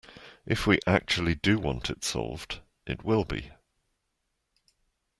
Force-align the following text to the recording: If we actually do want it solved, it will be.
If 0.47 0.65
we 0.65 0.79
actually 0.87 1.35
do 1.35 1.59
want 1.59 1.91
it 1.91 2.03
solved, 2.03 2.61
it 2.87 3.03
will 3.03 3.23
be. 3.23 3.51